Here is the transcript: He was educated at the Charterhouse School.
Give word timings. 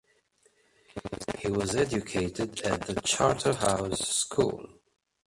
He 1.37 1.49
was 1.51 1.75
educated 1.75 2.59
at 2.63 2.87
the 2.87 2.95
Charterhouse 3.01 3.99
School. 4.07 4.67